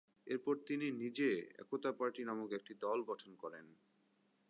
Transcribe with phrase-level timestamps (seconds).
[0.27, 1.29] এরপর তিনি নিজে
[1.61, 3.65] একতা পার্টি নামক একটি দল গঠন করেন।